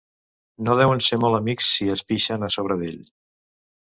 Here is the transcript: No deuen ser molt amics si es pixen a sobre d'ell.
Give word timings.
No 0.69 0.77
deuen 0.77 1.03
ser 1.07 1.19
molt 1.23 1.37
amics 1.39 1.67
si 1.73 1.89
es 1.97 2.03
pixen 2.13 2.47
a 2.47 2.49
sobre 2.57 2.79
d'ell. 2.81 2.97